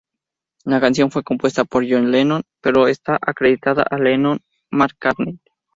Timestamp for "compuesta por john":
1.21-2.09